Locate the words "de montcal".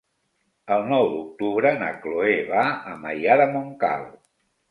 3.43-4.09